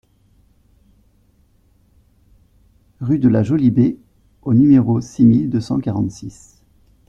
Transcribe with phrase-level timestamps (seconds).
[3.01, 3.99] Rue de la Jolie Baie
[4.41, 6.63] au numéro six mille deux cent quarante-six